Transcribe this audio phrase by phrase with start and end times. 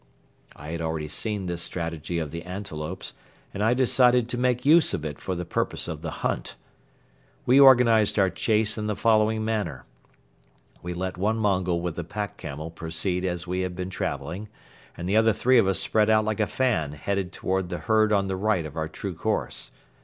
[0.55, 3.13] I had already seen this strategy of the antelopes
[3.53, 6.55] and I decided to make use of it for the purpose of the hunt.
[7.45, 9.85] We organized our chase in the following manner.
[10.81, 14.49] We let one Mongol with the pack camel proceed as we had been traveling
[14.97, 18.11] and the other three of us spread out like a fan headed toward the herd
[18.11, 19.69] on the right of our true course.